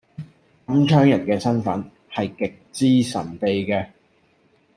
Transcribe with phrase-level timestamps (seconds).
[0.65, 2.25] 金槍人嘅身份係
[2.71, 3.87] 極之神秘嘅